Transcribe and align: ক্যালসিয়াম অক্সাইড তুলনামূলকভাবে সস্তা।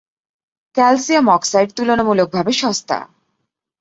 ক্যালসিয়াম 0.75 1.25
অক্সাইড 1.29 1.69
তুলনামূলকভাবে 1.77 2.51
সস্তা। 2.53 2.97